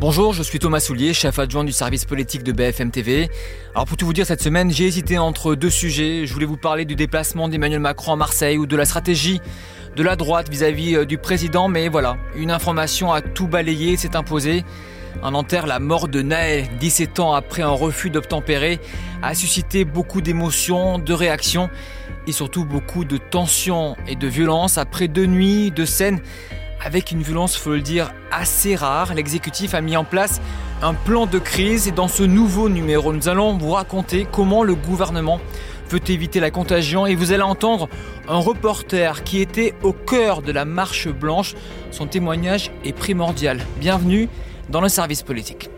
[0.00, 3.28] Bonjour, je suis Thomas Soulier, chef adjoint du service politique de BFM TV.
[3.74, 6.24] Alors pour tout vous dire, cette semaine, j'ai hésité entre deux sujets.
[6.24, 9.42] Je voulais vous parler du déplacement d'Emmanuel Macron à Marseille ou de la stratégie
[9.96, 14.16] de la droite vis-à-vis euh, du président, mais voilà, une information a tout balayé, s'est
[14.16, 14.64] imposée.
[15.22, 18.78] Un enterre la mort de Naël, 17 ans après un refus d'obtempérer,
[19.20, 21.68] a suscité beaucoup d'émotions, de réactions
[22.26, 26.22] et surtout beaucoup de tensions et de violence après deux nuits de scènes
[26.82, 29.14] avec une violence, faut le dire, assez rare.
[29.14, 30.40] L'exécutif a mis en place
[30.82, 34.74] un plan de crise et dans ce nouveau numéro, nous allons vous raconter comment le
[34.74, 35.40] gouvernement
[35.90, 37.88] veut éviter la contagion et vous allez entendre
[38.28, 41.54] un reporter qui était au cœur de la marche blanche.
[41.90, 43.60] Son témoignage est primordial.
[43.78, 44.28] Bienvenue
[44.68, 45.68] dans le service politique.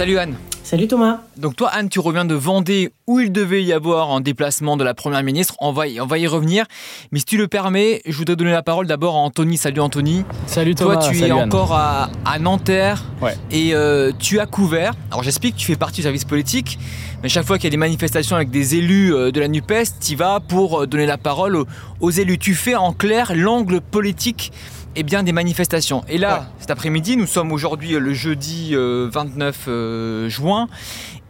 [0.00, 0.34] Salut Anne.
[0.62, 1.18] Salut Thomas.
[1.36, 4.82] Donc toi Anne, tu reviens de Vendée où il devait y avoir un déplacement de
[4.82, 5.56] la Première ministre.
[5.60, 6.64] On va y, on va y revenir.
[7.12, 9.58] Mais si tu le permets, je voudrais donner la parole d'abord à Anthony.
[9.58, 10.24] Salut Anthony.
[10.46, 10.94] Salut Thomas.
[10.94, 12.08] Toi tu es encore à,
[12.40, 13.34] Nanterre ouais.
[13.50, 14.94] et euh, tu as couvert.
[15.10, 16.78] Alors j'explique, tu fais partie du service politique.
[17.22, 20.00] Mais chaque fois qu'il y a des manifestations avec des élus euh, de la NUPES,
[20.00, 21.66] tu vas pour euh, donner la parole aux,
[22.00, 22.38] aux élus.
[22.38, 24.50] Tu fais en clair l'angle politique
[24.96, 26.02] et bien, des manifestations.
[26.08, 30.68] Et là, cet après-midi, nous sommes aujourd'hui euh, le jeudi 29 euh, euh, juin,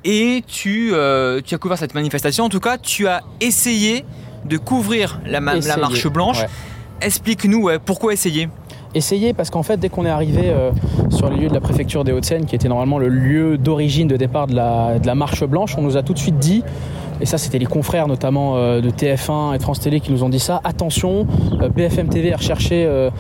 [0.05, 0.93] et tu,
[1.45, 2.45] tu as couvert cette manifestation.
[2.45, 4.05] En tout cas, tu as essayé
[4.47, 6.43] de couvrir la, la marche blanche.
[7.03, 8.49] Explique-nous pourquoi essayer?
[8.95, 10.53] Essayer parce qu'en fait dès qu'on est arrivé
[11.11, 14.17] sur les lieux de la préfecture des Hauts-de-Seine qui était normalement le lieu d'origine de
[14.17, 16.65] départ de la, de la marche blanche on nous a tout de suite dit
[17.21, 20.25] et ça c'était les confrères notamment euh, de TF1 et de France Télé qui nous
[20.25, 21.27] ont dit ça, attention,
[21.61, 23.11] euh, BFM TV a recherché euh,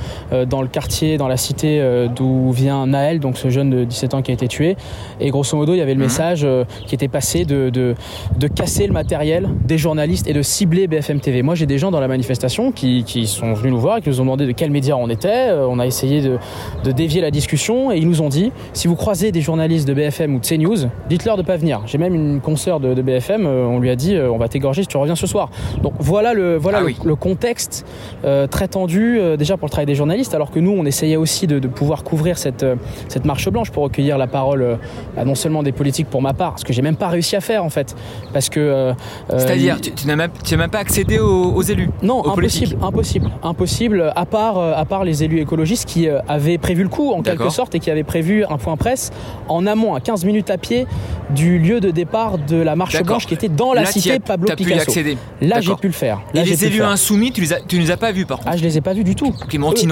[0.46, 1.82] dans le quartier, dans la cité
[2.14, 4.76] d'où vient Naël, donc ce jeune de 17 ans qui a été tué,
[5.20, 6.06] et grosso modo il y avait le mhm.
[6.06, 6.46] message
[6.86, 7.94] qui était passé de, de,
[8.38, 11.42] de, casser le matériel des journalistes et de cibler BFM TV.
[11.42, 14.08] Moi j'ai des gens dans la manifestation qui, qui, sont venus nous voir et qui
[14.08, 16.38] nous ont demandé de quels médias on était, on a essayé de,
[16.84, 19.94] de dévier la discussion et ils nous ont dit, si vous croisez des journalistes de
[19.94, 21.82] BFM ou de CNews, dites-leur de pas venir.
[21.86, 24.82] J'ai même une consoeur de, de BFM, on lui a dit euh, on va t'égorger
[24.82, 25.50] si tu reviens ce soir.
[25.82, 27.84] Donc voilà le, voilà ah le, contexte
[28.24, 31.16] euh, très tendu euh, déjà pour le travail des journalistes, alors que nous on essayait
[31.16, 32.66] aussi de, pouvoir couvrir cette,
[33.08, 34.78] cette marche blanche pour recueillir la parole
[35.14, 37.40] bah, non seulement des politiques pour ma part, ce que j'ai même pas réussi à
[37.40, 37.94] faire en fait.
[38.32, 38.92] Parce que.
[39.28, 44.58] C'est-à-dire, tu, n'as même, même, pas accédé aux, élus Non, impossible, impossible, impossible, à part,
[44.58, 47.90] à part les élus écologistes qui avaient prévu le coup en quelque sorte et qui
[47.90, 49.10] avaient prévu un point presse
[49.48, 50.86] en amont, à 15 minutes à pied
[51.30, 54.92] du lieu de départ de la marche blanche qui était dans la cité Pablo Picasso.
[55.40, 56.20] Là, j'ai pu le faire.
[56.34, 58.56] Et les élus insoumis, tu les, as, tu les as pas vus par contre Ah,
[58.56, 59.32] je les ai pas vus du tout.
[59.48, 59.90] Clémentine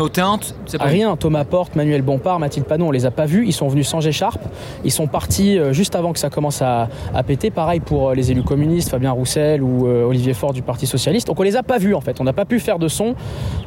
[0.67, 1.17] c'est pas Rien.
[1.17, 3.45] Thomas Porte, Manuel Bompard, Mathilde Panon, on les a pas vus.
[3.47, 4.41] Ils sont venus sans écharpe.
[4.85, 6.89] Ils sont partis euh, juste avant que ça commence à,
[7.27, 7.51] péter.
[7.51, 11.27] Pareil pour euh, les élus communistes, Fabien Roussel ou euh, Olivier Faure du Parti Socialiste.
[11.27, 12.21] Donc on les a pas vus en fait.
[12.21, 13.15] On n'a pas pu faire de son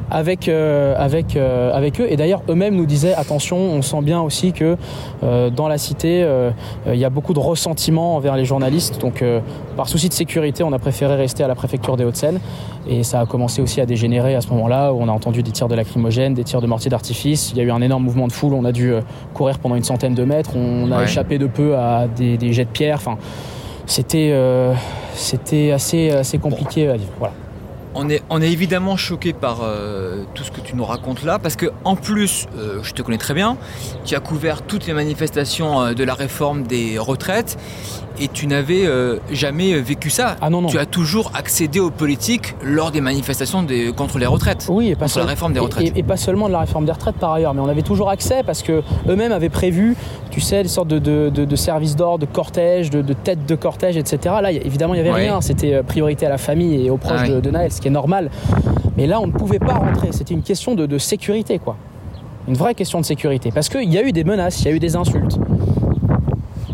[0.09, 2.07] avec, avec, avec eux.
[2.09, 4.75] Et d'ailleurs, eux-mêmes nous disaient attention, on sent bien aussi que
[5.21, 6.27] dans la cité,
[6.85, 8.99] il y a beaucoup de ressentiment envers les journalistes.
[8.99, 9.23] Donc
[9.77, 12.39] par souci de sécurité, on a préféré rester à la préfecture des Hauts-de-Seine.
[12.88, 15.51] Et ça a commencé aussi à dégénérer à ce moment-là, où on a entendu des
[15.51, 17.51] tirs de lacrymogènes, des tirs de mortier d'artifice.
[17.51, 18.53] Il y a eu un énorme mouvement de foule.
[18.53, 19.01] On a dû euh,
[19.33, 20.51] courir pendant une centaine de mètres.
[20.55, 22.97] On a échappé de peu à des, jets de pierre.
[22.97, 23.17] Enfin,
[23.85, 24.73] c'était euh,
[25.13, 27.11] c'était assez, assez compliqué à vivre.
[27.17, 27.33] Voilà.
[27.94, 31.39] On est, on est, évidemment choqué par euh, tout ce que tu nous racontes là,
[31.39, 32.47] parce que en plus,
[32.83, 33.57] je te connais très bien,
[34.05, 37.57] tu as couvert toutes les manifestations de la réforme des retraites,
[38.21, 40.35] et tu n'avais euh, jamais vécu ça.
[40.41, 40.68] Ah non, non.
[40.68, 43.65] Tu as toujours accédé aux politiques lors des manifestations
[43.97, 44.68] contre les retraites.
[44.69, 45.91] Oui, et pas contre la réforme des retraites.
[45.95, 48.44] Et, pas seulement de la réforme des retraites par ailleurs, mais on avait toujours accès
[48.45, 49.95] parce que eux-mêmes avaient prévu,
[50.29, 54.35] tu sais, des sortes de, de, services d'ordre, de cortège, de, têtes de cortège, etc.
[54.41, 55.41] Là, évidemment, il n'y avait rien.
[55.41, 58.29] C'était euh, priorité à la famille et aux proches de, Naël, ce qui est normal.
[58.97, 60.09] Mais là, on ne pouvait pas rentrer.
[60.12, 61.75] C'était une question de, sécurité, quoi.
[62.47, 63.51] Une vraie question de sécurité.
[63.51, 65.39] Parce qu'il y a eu des menaces, il y a eu des insultes.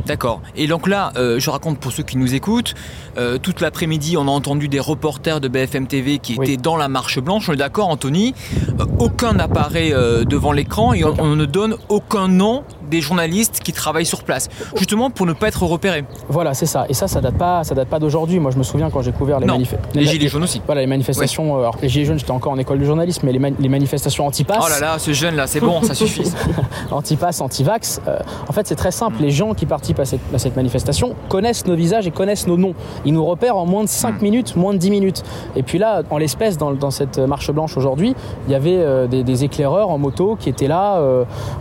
[0.07, 0.41] D'accord.
[0.55, 2.75] Et donc là, euh, je raconte pour ceux qui nous écoutent,
[3.17, 6.87] euh, toute l'après-midi, on a entendu des reporters de BFM TV qui étaient dans la
[6.87, 7.49] marche blanche.
[7.49, 8.33] On est d'accord, Anthony
[8.79, 9.91] euh, Aucun n'apparaît
[10.25, 15.09] devant l'écran et on, ne donne aucun nom des journalistes qui travaillent sur place, justement
[15.09, 16.03] pour ne pas être repérés.
[16.29, 16.85] Voilà, c'est ça.
[16.89, 18.39] Et ça, ça date pas, ça date pas d'aujourd'hui.
[18.39, 19.91] Moi, je me souviens quand j'ai couvert les manifestations.
[19.93, 20.61] Les, gilets jaunes aussi.
[20.65, 21.55] Voilà, les manifestations.
[21.55, 24.63] Euh, alors, les gilets jaunes, j'étais encore en école de journalisme, mais les, manifestations anti-pass.
[24.65, 26.23] Oh là là, ce jeune là, c'est bon, ça suffit.
[26.91, 28.01] anti-pass, anti-vax.
[28.07, 28.17] Euh,
[28.47, 29.21] en fait, c'est très simple.
[29.21, 32.73] Les gens qui participent à cette, manifestation connaissent nos visages et connaissent nos noms.
[33.05, 34.23] Ils nous repèrent en moins de 5 mm.
[34.23, 35.23] minutes, moins de 10 minutes.
[35.55, 38.15] Et puis là, en l'espèce, dans, cette marche blanche aujourd'hui,
[38.47, 40.99] il y avait euh, des, éclaireurs en moto qui étaient là,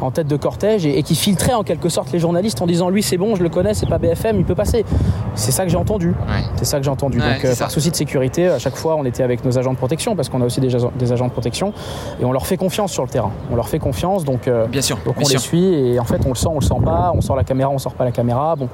[0.00, 2.88] en tête de cortège, et, et qui filtraient en quelque sorte les journalistes en disant
[2.88, 4.84] lui, c'est bon, je le connais, c'est pas BFM, il peut passer.
[5.34, 6.14] C'est ça que j'ai entendu.
[6.56, 7.18] C'est ça que j'ai entendu.
[7.18, 9.78] Donc, euh, par souci de sécurité, à chaque fois, on était avec nos agents de
[9.78, 10.68] protection parce qu'on a aussi des,
[10.98, 11.72] des, agents de protection
[12.20, 13.32] et on leur fait confiance sur le terrain.
[13.50, 16.30] On leur fait confiance, donc, euh, bien sûr, on les suit et en fait, on
[16.30, 17.12] le sent, on le sent pas.
[17.14, 18.56] On sort la caméra, on sort pas la caméra.
[18.56, 18.68] Bon.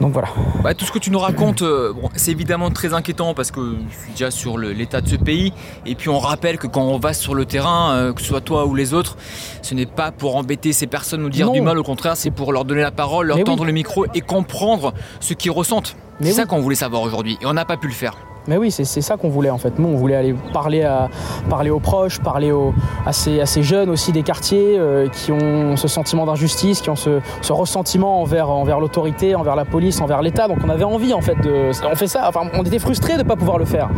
[0.00, 0.28] Donc voilà.
[0.62, 3.98] Bah, tout ce que tu nous racontes, euh, c'est évidemment très inquiétant parce que je
[3.98, 5.52] suis déjà sur l'état de ce pays.
[5.86, 8.40] Et puis on rappelle que quand on va sur le terrain, euh, que ce soit
[8.42, 9.16] toi ou les autres,
[9.62, 11.78] ce n'est pas pour embêter ces personnes ou dire du mal.
[11.78, 15.34] Au contraire, c'est pour leur donner la parole, leur tendre le micro et comprendre ce
[15.34, 15.96] qu'ils ressentent.
[16.20, 18.16] C'est ça qu'on voulait savoir aujourd'hui et on n'a pas pu le faire.
[18.48, 19.78] Mais oui, c'est ça qu'on voulait en fait.
[19.78, 21.08] Nous, on voulait aller parler, à,
[21.48, 25.88] parler aux proches, parler aux, à, ces, jeunes aussi des quartiers euh, qui ont ce
[25.88, 27.20] sentiment d'injustice, qui ont ce,
[27.50, 30.48] ressentiment envers, envers l'autorité, envers la police, envers l'État.
[30.48, 31.70] Donc on avait envie en fait de.
[31.90, 33.88] On fait ça, enfin on était frustrés de ne pas pouvoir le faire.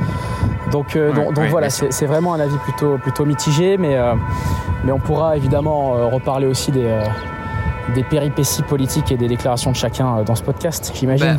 [0.70, 4.12] Donc, euh, donc, voilà, c'est vraiment un avis plutôt, plutôt mitigé, mais, euh,
[4.84, 6.94] mais on pourra évidemment reparler aussi des,
[7.94, 11.38] des péripéties politiques et des déclarations de chacun dans ce podcast, j'imagine.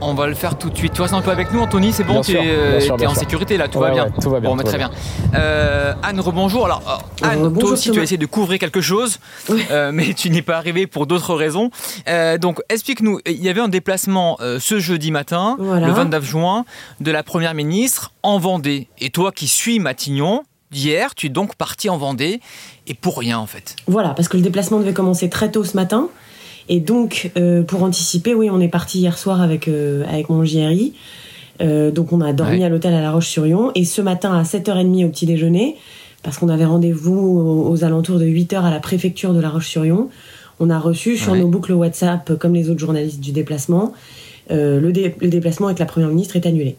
[0.00, 0.92] on, va le faire tout de suite.
[0.92, 3.78] Tu restes un peu avec nous, Anthony, c'est bon, tu es, en sécurité là, tout
[3.78, 4.08] va bien.
[4.20, 4.50] tout va bien.
[4.50, 4.90] Bon, mais très bien.
[5.34, 6.66] Euh, Anne, rebonjour.
[6.66, 9.18] Alors, euh, Anne, toi aussi, tu as essayé de couvrir quelque chose,
[9.50, 11.70] euh, mais tu n'es pas arrivé pour d'autres raisons.
[12.40, 13.20] donc, explique-nous.
[13.26, 16.64] Il y avait un déplacement ce jeudi matin, le 29 juin,
[17.00, 18.88] de la première ministre en Vendée.
[18.98, 20.42] Et toi, qui suis Matignon,
[20.72, 22.40] d'hier, tu es donc parti en Vendée
[22.86, 23.76] et pour rien en fait.
[23.86, 26.08] Voilà, parce que le déplacement devait commencer très tôt ce matin.
[26.72, 30.42] Et donc, euh, pour anticiper, oui, on est parti hier soir avec, euh, avec mon
[30.42, 30.94] JRI.
[31.60, 33.72] Euh, donc, on a dormi à l'hôtel à La Roche-sur-Yon.
[33.74, 35.76] Et ce matin, à 7h30 au petit déjeuner,
[36.22, 40.08] parce qu'on avait rendez-vous aux, alentours de 8h à la préfecture de La Roche-sur-Yon,
[40.60, 43.92] on a reçu sur nos boucles WhatsApp, comme les autres journalistes du déplacement,
[44.48, 46.76] le, déplacement avec la Première ministre est annulé.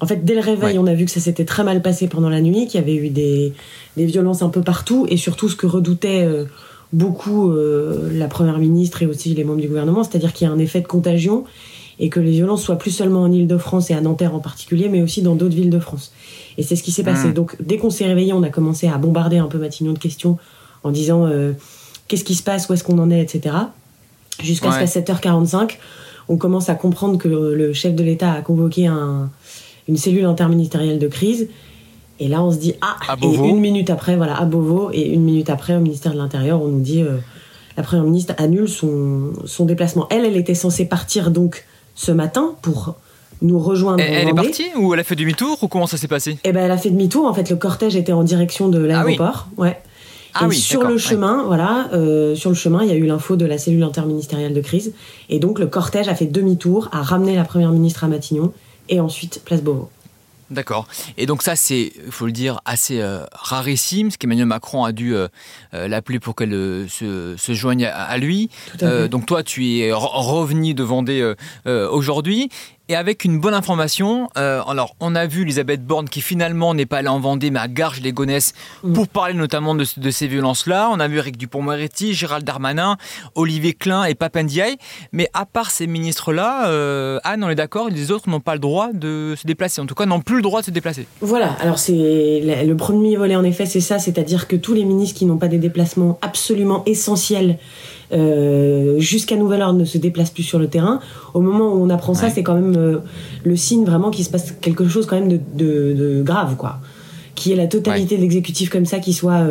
[0.00, 2.28] En fait, dès le réveil, on a vu que ça s'était très mal passé pendant
[2.28, 3.54] la nuit, qu'il y avait eu des,
[3.96, 6.26] des, violences un peu partout, et surtout ce que redoutait
[6.92, 10.52] beaucoup euh, la première ministre et aussi les membres du gouvernement, c'est-à-dire qu'il y a
[10.52, 11.44] un effet de contagion
[11.98, 15.02] et que les violences soient plus seulement en Ile-de-France et à Nanterre en particulier, mais
[15.02, 16.12] aussi dans d'autres villes de France.
[16.56, 17.28] Et c'est ce qui s'est passé.
[17.28, 17.34] Mmh.
[17.34, 20.38] Donc dès qu'on s'est réveillé, on a commencé à bombarder un peu Matignon de questions
[20.82, 21.52] en disant euh,
[22.08, 23.54] qu'est-ce qui se passe, où est-ce qu'on en est, etc.
[24.42, 25.76] Jusqu'à ce qu'à 7h45,
[26.28, 29.30] on commence à comprendre que le chef de l'État a convoqué un,
[29.88, 31.48] une cellule interministérielle de crise
[32.20, 32.96] et là, on se dit ah.
[33.22, 36.62] et une minute après, voilà, à Beauvau, et une minute après, au ministère de l'Intérieur,
[36.62, 37.16] on nous dit euh,
[37.78, 40.06] la première ministre annule son, son déplacement.
[40.10, 41.64] Elle, elle était censée partir donc
[41.94, 42.96] ce matin pour
[43.40, 44.02] nous rejoindre.
[44.02, 46.38] Elle, elle est partie ou elle a fait demi-tour ou comment ça s'est passé?
[46.44, 47.24] Eh ben, elle a fait demi-tour.
[47.24, 49.48] En fait, le cortège était en direction de ah l'aéroport.
[49.56, 49.78] ouais.
[50.34, 53.34] Ah et sur le chemin, voilà, euh, sur le chemin, il y a eu l'info
[53.34, 54.92] de la cellule interministérielle de crise,
[55.28, 58.52] et donc le cortège a fait demi-tour, a ramené la première ministre à Matignon,
[58.88, 59.88] et ensuite place Beauvau.
[60.50, 60.88] D'accord.
[61.16, 64.90] Et donc ça, c'est, il faut le dire, assez euh, rarissime, ce qu'Emmanuel Macron a
[64.90, 65.28] dû euh,
[65.74, 66.50] euh, l'appeler pour qu'elle
[66.88, 68.50] se, se, joigne à, lui.
[69.10, 71.34] donc toi, tu es revenu de Vendée
[71.66, 72.48] aujourd'hui
[72.90, 74.28] et avec une bonne information.
[74.36, 77.60] Euh, alors, on a vu Elisabeth Borne qui finalement n'est pas allée en Vendée, mais
[77.60, 78.94] à Garges-les-Gonesse mm.
[78.94, 80.88] pour parler notamment de, ces violences-là.
[80.92, 82.96] On a vu Eric Dupont-Moretti, Gérald Darmanin,
[83.36, 84.76] Olivier Klein et Papendiaï.
[85.12, 88.60] Mais à part ces ministres-là, euh, Anne, on est d'accord, les autres n'ont pas le
[88.60, 89.80] droit de se déplacer.
[89.80, 91.06] En tout cas, n'ont plus le droit de se déplacer.
[91.20, 91.52] Voilà.
[91.60, 94.00] Alors, c'est le premier volet, en effet, c'est ça.
[94.00, 97.56] C'est-à-dire que tous les ministres qui n'ont pas des déplacements absolument essentiels
[98.12, 101.00] euh, jusqu'à nouvel ordre ne se déplace plus sur le terrain.
[101.34, 102.98] Au moment où on apprend ça, c'est quand même euh,
[103.44, 106.78] le signe vraiment qu'il se passe quelque chose quand même de, de, grave, quoi.
[107.34, 109.46] Qui est la totalité de l'exécutif comme ça qui soit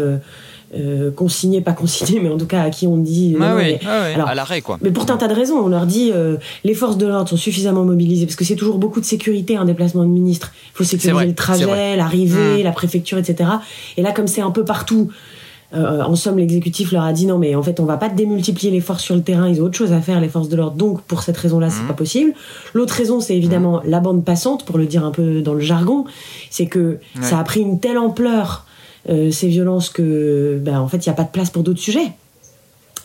[0.75, 3.35] euh, consigné, pas consigné, mais en tout cas à qui on dit.
[3.39, 4.77] mais, alors, à l'arrêt, quoi.
[4.81, 6.11] Mais pour un tas de raisons, on leur dit
[6.65, 9.65] les forces de l'ordre sont suffisamment mobilisées parce que c'est toujours beaucoup de sécurité un
[9.65, 10.51] déplacement de ministre.
[10.73, 12.63] Il faut sécuriser le trajet, l'arrivée, mmh.
[12.63, 13.49] la préfecture, etc.
[13.95, 15.09] Et là, comme c'est un peu partout,
[15.73, 18.71] euh, en somme, l'exécutif leur a dit non, mais en fait, on va pas démultiplier
[18.71, 20.77] les forces sur le terrain, ils ont autre chose à faire, les forces de l'ordre.
[20.77, 21.87] Donc, pour cette raison-là, c'est mmh.
[21.87, 22.33] pas possible.
[22.73, 23.89] L'autre raison, c'est évidemment mmh.
[23.89, 26.05] la bande passante, pour le dire un peu dans le jargon,
[26.49, 28.65] c'est que ça a pris une telle ampleur
[29.09, 31.79] euh, ces violences que, ben, en fait, il n'y a pas de place pour d'autres
[31.79, 32.11] sujets.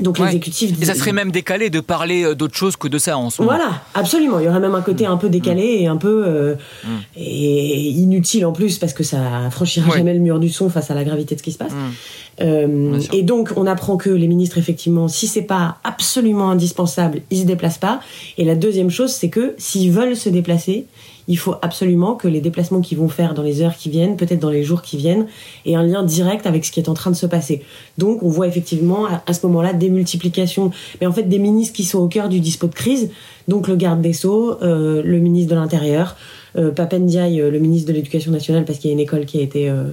[0.01, 0.83] Donc l'exécutif.
[0.83, 3.41] Et ça serait même décalé de parler euh, d'autre chose que de ça en ce
[3.41, 3.57] moment.
[3.57, 4.41] Voilà, absolument.
[4.41, 6.55] Il y aurait même un côté un peu décalé et un peu euh,
[6.85, 6.89] mm.
[7.17, 10.95] et inutile en plus parce que ça franchira jamais le mur du son face à
[10.95, 11.73] la gravité de ce qui se passe.
[11.73, 11.93] Mm.
[12.41, 17.45] Et donc, on apprend que les ministres, effectivement, si c'est pas absolument indispensable, ils se
[17.45, 18.01] déplacent pas.
[18.39, 20.87] Et la deuxième chose, c'est que s'ils veulent se déplacer,
[21.29, 24.41] il faut absolument que les déplacements qu'ils vont faire dans les heures qui viennent, peut-être
[24.41, 25.27] dans les jours qui viennent,
[25.65, 27.63] aient un lien direct avec ce qui est en train de se passer.
[27.99, 31.85] Donc on voit effectivement à, ce moment-là des multiplications, mais en fait des ministres qui
[31.85, 33.11] sont au cœur du dispo de crise,
[33.49, 36.17] donc le garde des Sceaux, euh, le ministre de l'Intérieur,
[36.57, 39.39] euh, Papendiaï, euh, le ministre de l'Éducation nationale, parce qu'il y a une école qui
[39.39, 39.69] a été...
[39.69, 39.91] Euh,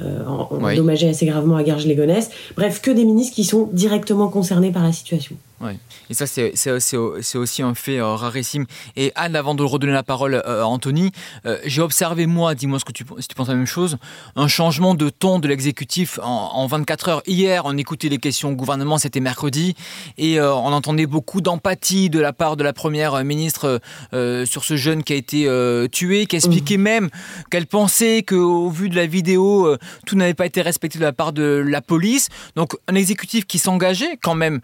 [0.00, 2.30] euh, endommagée assez gravement à Garges-les-Gonesse.
[2.56, 5.36] Bref, que des ministres qui sont directement concernés par la situation.
[5.60, 5.72] Oui,
[6.10, 8.66] et ça, c'est aussi un fait euh, rarissime.
[8.94, 11.12] Et Anne, avant de redonner la parole euh, à Anthony,
[11.46, 13.96] euh, j'ai observé, moi, dis-moi ce que tu, si tu penses la même chose,
[14.36, 17.22] un changement de ton de l'exécutif en, 24 heures.
[17.26, 19.74] Hier, on écoutait les questions au gouvernement, c'était mercredi,
[20.18, 23.80] et on entendait beaucoup d'empathie de la part de la première ministre
[24.12, 25.48] sur ce jeune qui a été
[25.92, 26.82] tué, qui expliquait mmh.
[26.82, 27.10] même
[27.50, 31.32] qu'elle pensait qu'au vu de la vidéo, tout n'avait pas été respecté de la part
[31.32, 32.28] de la police.
[32.56, 34.60] Donc, un exécutif qui s'engageait quand même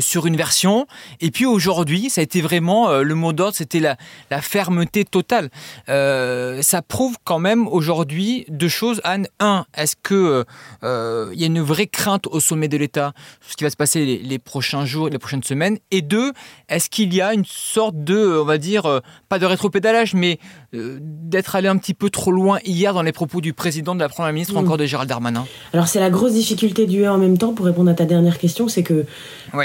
[0.00, 0.86] sur une version.
[1.20, 3.96] Et puis aujourd'hui, ça a été vraiment euh, le mot d'ordre, c'était la,
[4.30, 5.50] la, fermeté totale.
[5.88, 9.00] Euh, ça prouve quand même aujourd'hui deux choses.
[9.04, 10.44] Anne, un, est-ce que
[10.82, 13.70] euh, il y a une vraie crainte au sommet de l'État sur ce qui va
[13.70, 15.78] se passer les, les, prochains jours, les prochaines semaines?
[15.90, 16.32] Et deux,
[16.68, 20.38] est-ce qu'il y a une sorte de, on va dire, pas de rétropédalage, mais
[20.72, 24.08] d'être allé un petit peu trop loin hier dans les propos du président de la
[24.08, 25.46] première ministre ou encore de Gérald Darmanin?
[25.72, 28.68] Alors c'est la grosse difficulté du en même temps pour répondre à ta dernière question,
[28.68, 29.04] c'est que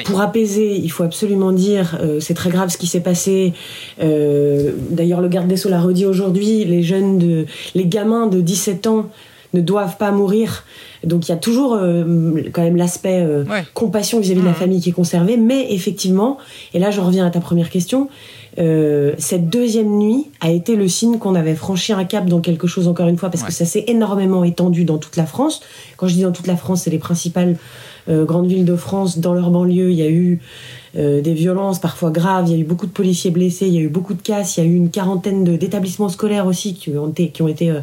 [0.06, 3.54] pour il faut absolument dire, euh, c'est très grave ce qui s'est passé.
[4.02, 8.42] Euh, d'ailleurs, le garde des Sceaux l'a redit aujourd'hui, les jeunes, de, les gamins de
[8.42, 9.10] 17 ans
[9.54, 10.66] ne doivent pas mourir.
[11.04, 13.26] Donc il y a toujours euh, quand même l'aspect
[13.74, 14.56] compassion vis-à-vis de la mmh.
[14.56, 15.38] famille qui est conservé.
[15.38, 16.38] Mais effectivement,
[16.74, 18.10] et là je reviens à ta première question,
[18.58, 22.88] cette deuxième nuit a été le signe qu'on avait franchi un cap dans quelque chose
[22.88, 25.62] encore une fois parce que ça s'est énormément étendu dans toute la France.
[25.98, 27.58] Quand je dis dans toute la France, c'est les principales
[28.08, 30.40] grandes villes de France, dans leur banlieue, il y a eu
[30.98, 33.78] euh, des violences parfois graves, il y a eu beaucoup de policiers blessés, il y
[33.78, 36.92] a eu beaucoup de casses, il y a eu une quarantaine d'établissements scolaires aussi qui
[36.98, 37.74] ont été, qui ont été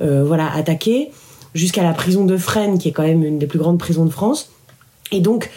[0.00, 1.10] euh, voilà, attaqués,
[1.54, 4.10] jusqu'à la prison de Fresnes, qui est quand même une des plus grandes prisons de
[4.10, 4.50] France.
[5.10, 5.50] Et donc,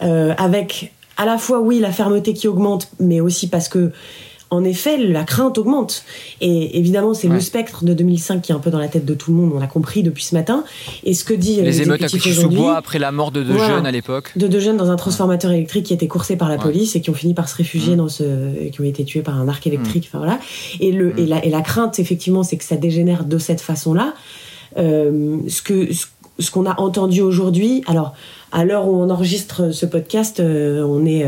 [0.00, 3.90] avec à la fois, oui, la fermeté qui augmente, mais aussi parce que
[4.50, 6.04] en effet, la crainte augmente.
[6.40, 9.14] Et évidemment, c'est le spectre de 2005 qui est un peu dans la tête de
[9.14, 10.64] tout le monde, on l'a compris depuis ce matin.
[11.04, 13.86] Et ce que dit euh, les émeutes à sous-bois après la mort de deux jeunes
[13.86, 14.32] à l'époque.
[14.36, 17.10] De deux jeunes dans un transformateur électrique qui étaient coursés par la police et qui
[17.10, 17.98] ont fini par se réfugier mmh.
[17.98, 20.04] dans ce, qui ont été tués par un arc électrique.
[20.04, 20.16] Mmh.
[20.16, 20.40] Enfin voilà.
[20.80, 21.18] Et le mmh.
[21.18, 24.14] et, la, et la crainte effectivement, c'est que ça dégénère de cette façon-là.
[24.78, 25.88] Euh, ce que
[26.38, 28.14] ce, qu'on a entendu aujourd'hui, alors
[28.52, 31.26] à l'heure où on enregistre ce podcast, euh, on est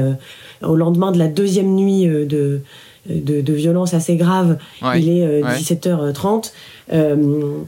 [0.63, 2.63] au lendemain de la deuxième nuit de
[3.09, 4.59] de, de violence assez grave.
[4.97, 6.53] Il est 17h30.
[6.93, 7.65] Euh, euh,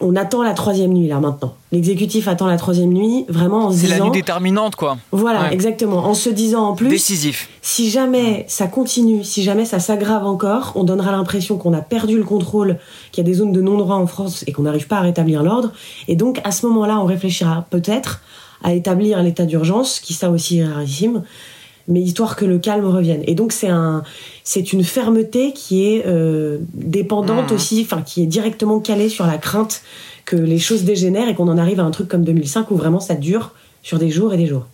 [0.00, 1.54] on attend la troisième nuit là maintenant.
[1.70, 3.88] L'exécutif attend la troisième nuit, vraiment en se disant.
[3.88, 4.98] C'est la nuit déterminante quoi.
[5.12, 5.98] Voilà, exactement.
[5.98, 6.88] En se disant en plus.
[6.88, 7.48] Décisif.
[7.62, 12.16] Si jamais ça continue, si jamais ça s'aggrave encore, on donnera l'impression qu'on a perdu
[12.16, 12.78] le contrôle,
[13.12, 15.42] qu'il y a des zones de non-droit en France et qu'on n'arrive pas à rétablir
[15.42, 15.72] l'ordre.
[16.08, 18.22] Et donc à ce moment-là, on réfléchira peut-être
[18.64, 21.22] à établir l'état d'urgence, qui ça aussi est rarissime,
[21.88, 23.22] mais histoire que le calme revienne.
[23.26, 24.02] Et donc c'est un,
[24.44, 27.54] c'est une fermeté qui est euh, dépendante mmh.
[27.54, 29.82] aussi, enfin qui est directement calée sur la crainte
[30.24, 33.00] que les choses dégénèrent et qu'on en arrive à un truc comme 2005 où vraiment
[33.00, 33.52] ça dure
[33.82, 34.66] sur des jours et des jours.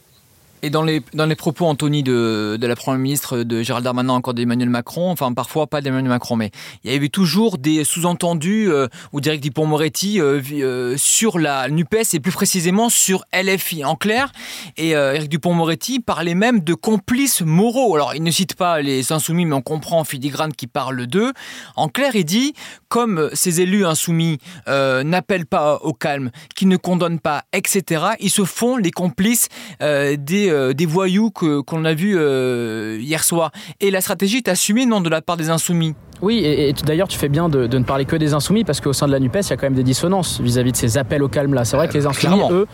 [0.64, 4.12] Et dans les, dans les propos, Anthony, de, de la Première ministre, de Gérald Darmanin,
[4.12, 6.52] encore d'Emmanuel Macron, enfin parfois pas d'Emmanuel Macron, mais
[6.84, 12.14] il y avait toujours des sous-entendus, euh, ou direct Dupont-Moretti, euh, euh, sur la NUPES
[12.14, 13.84] et plus précisément sur LFI.
[13.84, 14.30] En clair,
[14.76, 17.96] et Eric Dupont-Moretti parlait même de complices moraux.
[17.96, 21.32] Alors il ne cite pas les insoumis, mais on comprend en filigrane qu'il parle d'eux.
[21.74, 22.54] En clair, il dit,
[22.88, 24.38] comme ces élus insoumis
[24.68, 29.48] n'appellent pas au calme, qui ne condamnent pas, etc., ils se font les complices
[29.80, 33.50] des euh, des voyous qu'on a vus euh, hier soir.
[33.80, 37.18] Et la stratégie est assumée, non, de la part des insoumis oui, et, d'ailleurs, tu
[37.18, 39.50] fais bien de, ne parler que des insoumis parce qu'au sein de la NUPES, il
[39.50, 41.64] y a quand même des dissonances vis-à-vis de ces appels au calme-là.
[41.64, 42.68] C'est vrai que les insoumis, eux,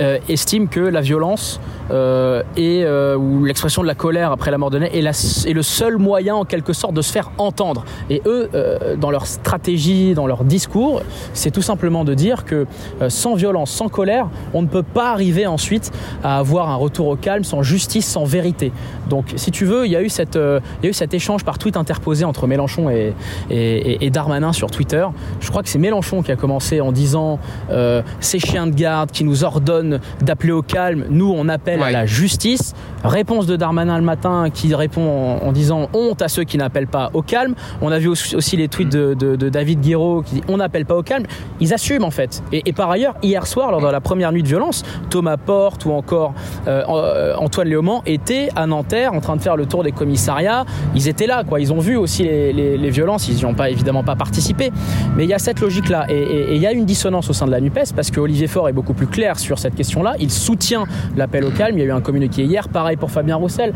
[0.00, 1.60] euh, estiment que la violence
[1.92, 5.62] euh, et, euh, ou l'expression de la colère après la mort de Ney est, le
[5.62, 7.84] seul moyen, en quelque sorte, de se faire entendre.
[8.10, 8.50] Et eux,
[8.98, 12.66] dans leur stratégie, dans leur discours, c'est tout simplement de dire que
[13.08, 15.92] sans violence, sans colère, on ne peut pas arriver ensuite
[16.24, 18.72] à avoir un retour au calme sans justice, sans vérité.
[19.08, 21.44] Donc, si tu veux, il y a eu, cette, il y a eu cet échange
[21.44, 23.14] par tweet interposé entre Mélenchon Mélenchon
[23.50, 25.06] et, et, Darmanin sur Twitter.
[25.40, 27.38] Je crois que c'est Mélenchon qui a commencé en disant
[27.70, 31.90] euh, ces chiens de garde qui nous ordonnent d'appeler au calme, nous on appelle à
[31.90, 32.74] la justice.
[33.02, 37.10] Réponse de Darmanin le matin qui répond en, disant honte à ceux qui n'appellent pas
[37.14, 37.54] au calme.
[37.80, 41.02] On a vu aussi, les tweets de, David Guiraud qui dit on n'appelle pas au
[41.02, 41.24] calme.
[41.60, 42.42] Ils assument en fait.
[42.52, 45.92] Et, par ailleurs, hier soir, lors de la première nuit de violence, Thomas Porte ou
[45.92, 46.34] encore
[46.66, 50.64] euh, euh, Antoine Léaumont étaient à Nanterre en train de faire le tour des commissariats.
[50.94, 51.60] Ils étaient là, quoi.
[51.60, 53.28] Ils ont vu aussi les, violences.
[53.28, 54.70] Ils n'y ont pas évidemment pas participé.
[55.16, 56.06] Mais il y a cette logique-là.
[56.08, 58.68] Et, il y a une dissonance au sein de la NUPES parce que Olivier Faure
[58.68, 60.14] est beaucoup plus clair sur cette question-là.
[60.18, 60.84] Il soutient
[61.16, 61.76] l'appel au calme.
[61.76, 62.68] Il y a eu un communiqué hier.
[62.68, 63.72] Pareil pour Fabien Roussel.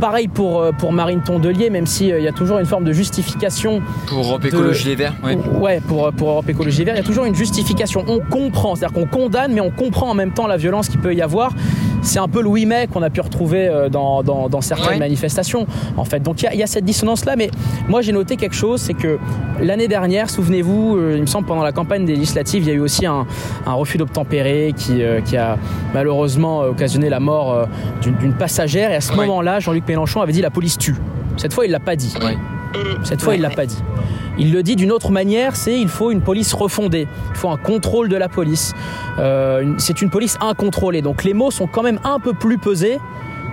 [0.00, 2.92] Pareil pour, euh, pour Marine Tondelier, même s'il il y a toujours une forme de
[2.92, 3.82] justification.
[4.06, 5.36] Pour Europe Écologie Les Verts, oui.
[5.60, 8.04] Ouais, pour, pour Europe Écologie Les Verts, il y a toujours une justification.
[8.06, 11.14] On comprend, c'est-à-dire qu'on condamne, mais on comprend en même temps la violence qu'il peut
[11.14, 11.52] y avoir
[12.08, 16.04] c'est un peu le 8 mai qu'on a pu retrouver euh, dans, certaines manifestations, en
[16.04, 16.20] fait.
[16.20, 17.50] Donc il y, a cette dissonance-là, mais
[17.88, 19.18] moi j'ai noté quelque chose, c'est que
[19.60, 22.74] l'année dernière, souvenez-vous, euh, il me semble pendant la campagne des législatives, il y a
[22.74, 23.26] eu aussi un,
[23.66, 25.58] refus d'obtempérer qui, euh, qui, a
[25.94, 27.68] malheureusement occasionné la mort
[28.02, 28.90] d'une passagère.
[28.90, 30.96] Et à ce moment-là, Jean-Luc Mélenchon avait dit la police tue.
[31.36, 32.14] Cette fois, il l'a pas dit.
[33.04, 33.78] Cette fois, il l'a pas dit.
[34.38, 37.56] Il le dit d'une autre manière, c'est il faut une police refondée, il faut un
[37.56, 38.72] contrôle de la police.
[39.18, 41.02] Euh, c'est une police incontrôlée.
[41.02, 42.98] Donc les mots sont quand même un peu plus pesés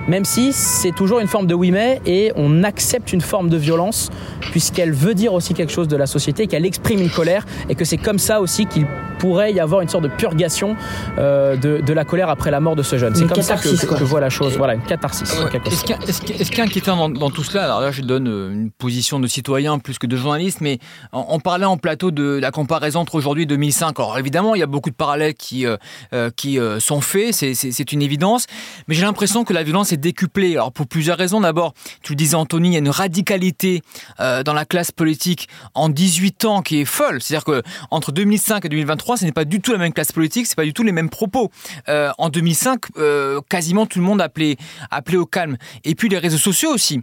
[0.07, 3.57] même si c'est toujours une forme de oui mais et on accepte une forme de
[3.57, 4.09] violence
[4.51, 7.85] puisqu'elle veut dire aussi quelque chose de la société, qu'elle exprime une colère et que
[7.85, 8.85] c'est comme ça aussi qu'il
[9.19, 10.75] pourrait y avoir une sorte de purgation
[11.17, 13.15] euh, de, la colère après la mort de ce jeune.
[13.15, 14.57] C'est comme ça que, je vois la chose.
[14.57, 15.33] Voilà, une catharsis.
[15.65, 19.19] Est-ce qu'il y a inquiétant dans, tout cela Alors là, je donne euh, une position
[19.19, 20.79] de citoyen plus que de journaliste, mais
[21.13, 23.99] on, parlait en plateau de la comparaison entre aujourd'hui et 2005.
[23.99, 28.01] Alors évidemment, il y a beaucoup de parallèles qui, euh, qui sont faits, c'est une
[28.01, 28.47] évidence,
[28.87, 30.53] mais j'ai l'impression que la violence est décuplée.
[30.53, 31.41] Alors pour plusieurs raisons.
[31.41, 33.81] D'abord, tu le disais Anthony, il y a une radicalité
[34.19, 37.21] dans la classe politique en 18 ans qui est folle.
[37.21, 37.61] C'est-à-dire que
[37.91, 40.63] entre 2005 et 2023, ce n'est pas du tout la même classe politique, c'est pas
[40.63, 41.51] du tout les mêmes propos.
[41.89, 44.57] Euh, en 2005, euh, quasiment tout le monde appelait,
[44.91, 45.57] appelait au calme.
[45.83, 47.01] Et puis les réseaux sociaux aussi.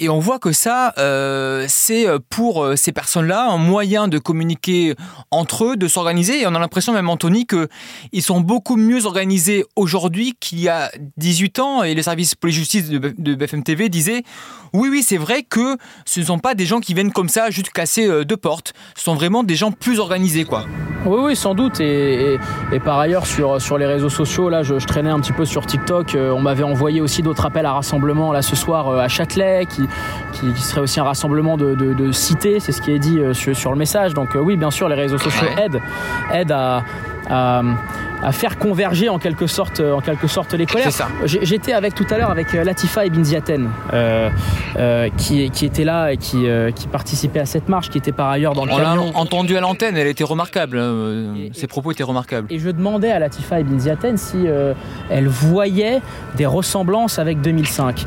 [0.00, 4.94] Et on voit que ça, euh, c'est pour ces personnes-là un moyen de communiquer
[5.30, 6.42] entre eux, de s'organiser.
[6.42, 10.90] Et on a l'impression même, Anthony, qu'ils sont beaucoup mieux organisés aujourd'hui qu'il y a
[11.16, 11.82] 18 ans.
[11.82, 12.02] Et le
[12.34, 14.22] service police-justice de BFM TV disait
[14.74, 17.48] oui, oui, c'est vrai que ce ne sont pas des gens qui viennent comme ça
[17.48, 18.72] juste casser euh, deux portes.
[18.96, 20.64] Ce sont vraiment des gens plus organisés, quoi.
[21.06, 21.78] Oui, oui, sans doute.
[21.80, 22.38] Et,
[22.84, 26.16] par ailleurs, sur, sur les réseaux sociaux, là, je, traînais un petit peu sur TikTok.
[26.16, 29.66] Euh, on m'avait envoyé aussi d'autres appels à rassemblement là ce soir euh, à Châtelet,
[29.66, 29.82] qui,
[30.32, 32.58] qui, serait aussi un rassemblement de, de, cités.
[32.58, 34.12] C'est ce qui est dit sur, le message.
[34.12, 35.80] Donc oui, bien sûr, les réseaux sociaux aident,
[36.32, 36.84] aident à
[37.28, 37.62] à,
[38.32, 40.90] faire converger en quelque sorte, en quelque sorte les colères.
[41.24, 44.30] J'étais avec tout à l'heure avec euh, Latifa et Binziaten euh,
[44.76, 48.30] euh, qui, qui était là et qui, qui participait à cette marche, qui était par
[48.30, 50.82] ailleurs dans le On l'a entendu à l'antenne, elle était remarquable.
[51.52, 52.46] Ses propos étaient remarquables.
[52.50, 54.46] Et je demandais à Latifa et Binziaten si
[55.10, 56.00] elle voyait
[56.36, 58.04] des ressemblances avec 2005.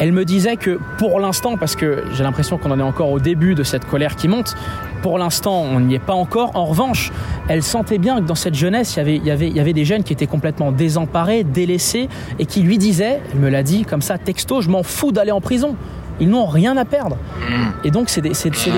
[0.00, 3.18] Elle me disait que pour l'instant, parce que j'ai l'impression qu'on en est encore au
[3.18, 4.54] début de cette colère qui monte,
[5.02, 6.52] pour l'instant on n'y est pas encore.
[6.54, 7.12] En revanche,
[7.48, 9.60] elle sentait bien que dans cette jeunesse, il y avait, il y avait, il y
[9.60, 12.08] avait des jeunes qui étaient complètement désemparés, délaissés,
[12.38, 15.32] et qui lui disaient, elle me l'a dit comme ça, texto, je m'en fous d'aller
[15.32, 15.76] en prison
[16.20, 17.16] ils n'ont rien à perdre.
[17.16, 17.86] Mm.
[17.86, 18.32] Et donc, c'est des,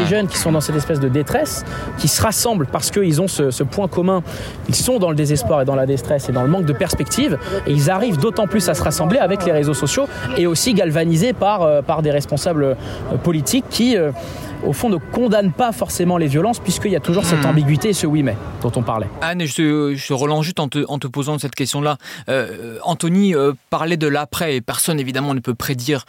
[0.09, 1.65] jeunes qui sont dans cette espèce de détresse,
[1.99, 4.23] qui se rassemblent parce qu'ils ont ce, point commun.
[4.69, 7.39] Ils sont dans le désespoir et dans la détresse et dans le manque de perspective.
[7.67, 10.07] Et ils arrivent d'autant plus à se rassembler avec les réseaux sociaux
[10.37, 12.75] et aussi galvanisés par, euh, par des responsables euh,
[13.23, 14.13] politiques qui euh,
[14.65, 17.51] au fond, ne condamne pas forcément les violences, puisqu'il y a toujours cette hmm.
[17.51, 19.09] ambiguïté ce oui mais dont on parlait.
[19.21, 21.97] Anne, je, je relance juste en te, posant cette question-là.
[22.29, 26.05] Euh, Anthony euh, parlait de l'après, et personne évidemment ne peut prédire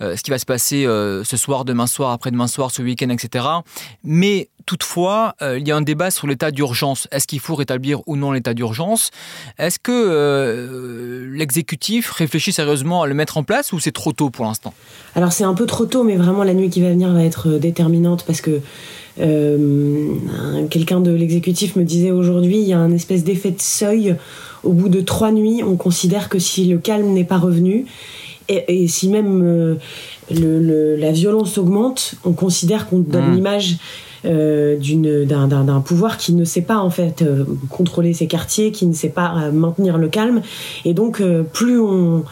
[0.00, 3.44] euh, ce qui va se passer ce soir, demain soir, après-demain soir, ce week-end, etc.
[4.04, 7.06] Mais Toutefois, euh, il y a un débat sur l'état d'urgence.
[7.12, 9.12] Est-ce qu'il faut rétablir ou non l'état d'urgence?
[9.58, 14.28] Est-ce que euh, l'exécutif réfléchit sérieusement à le mettre en place ou c'est trop tôt
[14.28, 14.74] pour l'instant?
[15.14, 17.48] Alors c'est un peu trop tôt, mais vraiment la nuit qui va venir va être
[17.48, 17.58] euh,
[17.96, 18.60] déterminante parce que
[20.68, 24.16] quelqu'un de l'exécutif me disait aujourd'hui, il y a un espèce d'effet de seuil.
[24.62, 27.86] Au bout de trois nuits, on considère que si le calme n'est pas revenu,
[28.48, 29.78] et, si même
[30.30, 33.34] la violence augmente, on considère qu'on donne mmh.
[33.34, 33.76] l'image
[34.26, 34.76] euh,
[35.24, 39.10] d'un pouvoir qui ne sait pas en fait euh, contrôler ses quartiers, qui ne sait
[39.10, 40.42] pas euh, maintenir le calme.
[40.84, 42.24] Et donc plus on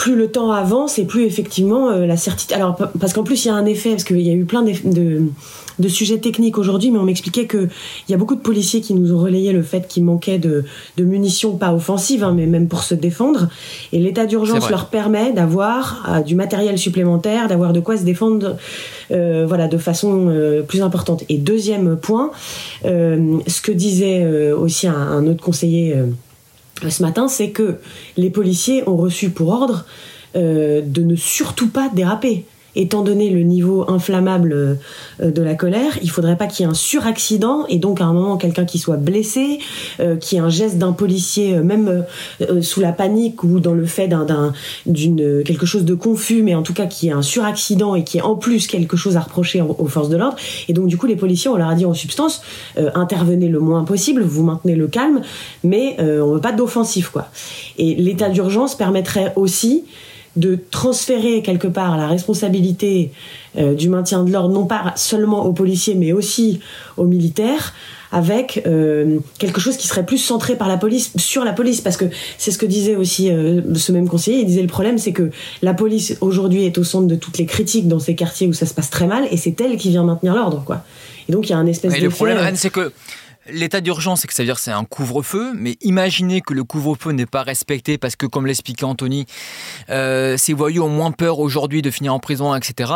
[0.00, 2.56] plus le temps avance et plus effectivement la certitude.
[2.56, 4.62] Alors parce qu'en plus il y a un effet parce qu'il y a eu plein
[4.62, 4.72] de,
[5.80, 7.68] de sujets techniques aujourd'hui, mais on m'expliquait qu'il
[8.08, 10.64] y a beaucoup de policiers qui nous ont relayé le fait qu'il manquait de,
[10.98, 13.48] munitions, pas offensives, hein, mais même pour se défendre.
[13.92, 18.56] Et l'état d'urgence leur permet d'avoir euh, du matériel supplémentaire, d'avoir de quoi se défendre
[19.10, 21.24] euh, voilà, de façon euh, plus importante.
[21.28, 22.30] Et deuxième point,
[22.84, 25.96] ce que disait aussi un autre conseiller
[26.88, 27.78] ce matin, c'est que
[28.16, 29.84] les policiers ont reçu pour ordre
[30.34, 32.44] de ne surtout pas déraper
[32.76, 36.70] étant donné le niveau inflammable euh, de la colère, il faudrait pas qu'il y ait
[36.70, 39.58] un suraccident et donc à un moment quelqu'un qui soit blessé,
[40.00, 42.04] euh, qui ait un geste d'un policier, euh, même
[42.62, 44.52] sous la panique ou dans le fait d'un,
[44.86, 48.18] d'une quelque chose de confus, mais en tout cas qui ait un suraccident et qui
[48.18, 50.36] ait en plus quelque chose à reprocher aux, forces de l'ordre.
[50.68, 52.42] Et donc du coup les policiers, on leur a dit en substance,
[52.94, 55.22] intervenez le moins possible, vous maintenez le calme,
[55.64, 57.28] mais on veut pas d'offensif quoi.
[57.78, 59.84] Et l'état d'urgence permettrait aussi
[60.36, 63.10] de transférer quelque part la responsabilité
[63.58, 66.60] euh, du maintien de l'ordre, non pas seulement aux policiers, mais aussi
[66.96, 67.74] aux militaires,
[68.12, 71.96] avec euh, quelque chose qui serait plus centré par la police sur la police, parce
[71.96, 72.04] que
[72.38, 74.40] c'est ce que disait aussi euh, ce même conseiller.
[74.40, 75.30] Il disait le problème, c'est que
[75.62, 78.66] la police aujourd'hui est au centre de toutes les critiques dans ces quartiers où ça
[78.66, 80.84] se passe très mal, et c'est elle qui vient maintenir l'ordre, quoi.
[81.28, 82.00] Et donc il y a un espèce de.
[82.00, 82.92] Le problème, c'est que
[83.52, 87.12] L'état d'urgence, c'est que ça veut dire c'est un couvre-feu, mais imaginez que le couvre-feu
[87.12, 89.26] n'est pas respecté parce que, comme l'expliquait Anthony,
[89.90, 92.92] euh, ces voyous ont moins peur aujourd'hui de finir en prison, etc.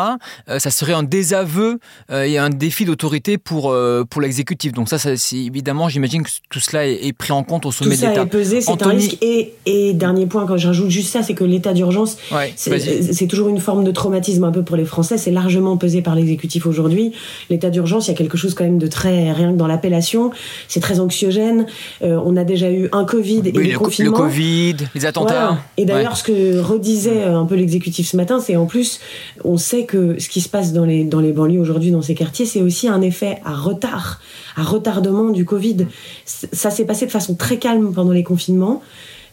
[0.49, 1.79] Euh, ça serait un désaveu
[2.11, 3.75] euh, et un défi d'autorité pour,
[4.09, 4.73] pour l'exécutif.
[4.73, 8.01] Donc ça, ça évidemment, j'imagine que tout cela est, pris en compte au sommet de
[8.01, 8.09] l'État.
[8.09, 9.17] Tout ça est pesé, c'est un risque.
[9.21, 12.17] Et, et, dernier point, quand j'ajoute juste ça, c'est que l'état d'urgence,
[12.55, 15.17] c'est toujours une forme de traumatisme un peu pour les Français.
[15.17, 17.13] C'est largement pesé par l'exécutif aujourd'hui.
[17.49, 20.31] L'état d'urgence, il y a quelque chose quand même de très rien que dans l'appellation
[20.67, 21.65] c'est très anxiogène.
[22.01, 24.17] Euh, on a déjà eu un Covid et le, confinement.
[24.17, 25.57] Le Covid, les attentats.
[25.77, 28.99] Et d'ailleurs, ce que redisait euh, un peu l'exécutif ce matin, c'est en plus,
[29.43, 32.15] on sait que ce qui se passe dans les, dans les banlieues aujourd'hui, dans ces
[32.15, 34.19] quartiers, c'est aussi un effet à retard,
[34.55, 35.87] à retardement du Covid.
[36.25, 38.81] Ça s'est passé de façon très calme pendant les confinements.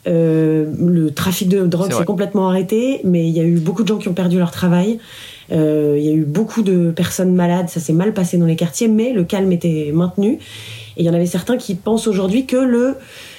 [0.08, 3.88] Euh, le trafic de drogue s'est complètement arrêté, mais il y a eu beaucoup de
[3.88, 4.98] gens qui ont perdu leur travail.
[5.50, 5.56] il
[6.02, 9.12] y a eu beaucoup de personnes malades, ça s'est mal passé dans les quartiers, mais
[9.12, 10.38] le calme était maintenu.
[10.96, 12.96] Et il y en avait certains qui pensent aujourd'hui que le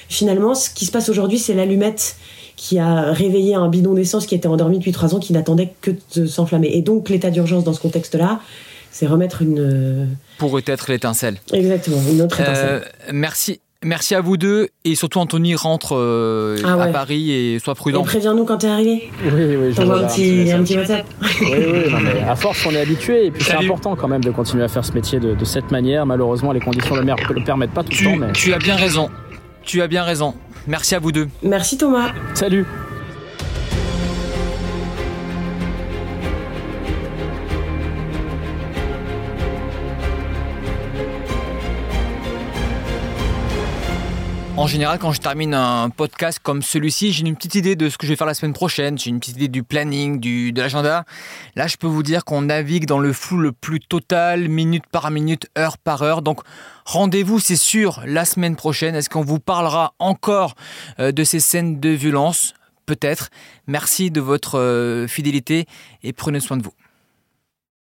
[0.08, 2.16] finalement, ce qui se passe aujourd'hui, c'est l'allumette
[2.56, 5.90] qui a réveillé un bidon d'essence qui était endormi depuis trois ans, qui n'attendait que
[6.16, 6.68] de s'enflammer.
[6.72, 8.40] Et donc, l'état d'urgence dans ce contexte-là,
[8.90, 10.16] c'est remettre une.
[10.38, 11.38] Pourrait être l'étincelle.
[11.52, 12.82] Exactement, une autre étincelle.
[12.84, 13.60] Euh, merci.
[13.84, 18.02] Merci à vous deux et surtout Anthony rentre euh, ah à Paris et sois prudent.
[18.02, 19.10] Et préviens-nous quand t'es arrivé.
[19.24, 21.06] Oui, oui, je un petit, un petit WhatsApp.
[21.22, 24.24] Oui, oui, non, mais à force on est habitué et puis c'est important quand même
[24.24, 26.06] de continuer à faire ce métier de, de cette manière.
[26.06, 28.16] Malheureusement les conditions de mer ne le permettent pas tout le temps.
[28.16, 28.32] Mais...
[28.32, 29.10] Tu as bien raison.
[29.62, 30.34] Tu as bien raison.
[30.66, 31.28] Merci à vous deux.
[31.42, 32.10] Merci Thomas.
[32.32, 32.66] Salut.
[44.56, 47.98] En général, quand je termine un podcast comme celui-ci, j'ai une petite idée de ce
[47.98, 51.04] que je vais faire la semaine prochaine, j'ai une petite idée du planning, de l'agenda.
[51.56, 55.10] Là, je peux vous dire qu'on navigue dans le flou le plus total, minute par
[55.10, 56.22] minute, heure par heure.
[56.22, 56.40] Donc,
[56.84, 58.94] rendez-vous, c'est sûr, la semaine prochaine.
[58.94, 60.54] Est-ce qu'on vous parlera encore
[61.00, 62.54] euh, de ces scènes de violence?
[62.86, 63.30] Peut-être.
[63.66, 65.66] Merci de votre euh, fidélité
[66.04, 66.74] et prenez soin de vous.